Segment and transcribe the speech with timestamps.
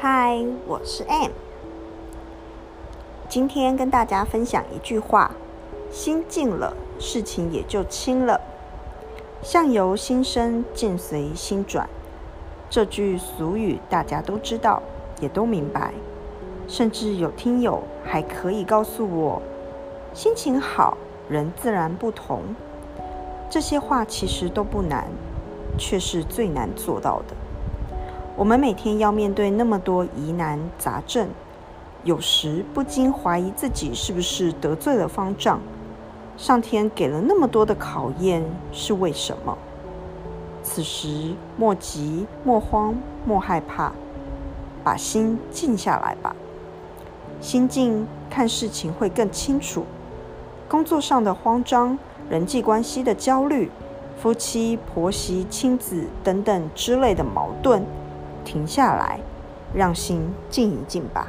[0.00, 1.32] 嗨，我是 M。
[3.28, 5.32] 今天跟大家分享一句话：
[5.90, 8.40] 心静了，事情也就轻了。
[9.42, 11.90] 相由心生，境随心转。
[12.70, 14.80] 这句俗语大家都知道，
[15.18, 15.92] 也都明白。
[16.68, 19.42] 甚至有听友还可以告诉我，
[20.14, 20.96] 心情好，
[21.28, 22.42] 人自然不同。
[23.50, 25.08] 这些话其实都不难，
[25.76, 27.34] 却是最难做到的。
[28.38, 31.28] 我们每天要面对那么多疑难杂症，
[32.04, 35.60] 有时不禁怀疑自己是不是得罪了方丈。
[36.36, 39.58] 上天给了那么多的考验，是为什么？
[40.62, 42.94] 此时莫急莫慌
[43.26, 43.90] 莫害怕，
[44.84, 46.36] 把心静下来吧。
[47.40, 49.84] 心静，看事情会更清楚。
[50.68, 51.98] 工作上的慌张、
[52.30, 53.68] 人际关系的焦虑、
[54.16, 57.82] 夫妻、婆媳、亲子等等之类的矛盾。
[58.48, 59.20] 停下来，
[59.74, 61.28] 让心静一静吧。